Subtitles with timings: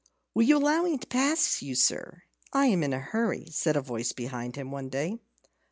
[0.33, 2.23] "Will you allow me to pass you, sir?
[2.51, 5.19] I am in a hurry," said a voice behind him one day.